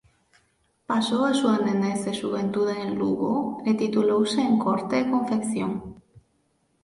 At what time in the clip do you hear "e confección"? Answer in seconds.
4.99-5.71